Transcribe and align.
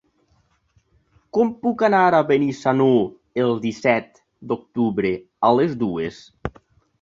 Com 1.37 1.51
puc 1.67 1.83
anar 1.87 1.99
a 2.19 2.21
Benissanó 2.31 2.87
el 3.45 3.53
disset 3.67 4.19
d'octubre 4.53 5.13
a 5.51 5.55
les 5.61 5.77
dues? 5.85 6.19